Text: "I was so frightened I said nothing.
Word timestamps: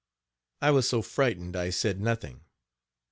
"I 0.63 0.71
was 0.71 0.89
so 0.89 1.03
frightened 1.03 1.55
I 1.55 1.69
said 1.69 2.01
nothing. 2.01 2.41